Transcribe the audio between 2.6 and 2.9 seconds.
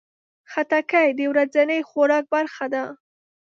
ده.